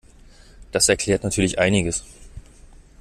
Das 0.71 0.89
erklärt 0.89 1.23
natürlich 1.23 1.59
einiges. 1.59 2.03